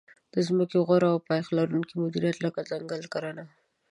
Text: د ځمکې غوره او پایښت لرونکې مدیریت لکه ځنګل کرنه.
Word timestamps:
د 0.33 0.35
ځمکې 0.47 0.77
غوره 0.87 1.09
او 1.13 1.19
پایښت 1.29 1.51
لرونکې 1.59 1.93
مدیریت 2.03 2.37
لکه 2.45 2.59
ځنګل 2.71 3.01
کرنه. 3.13 3.43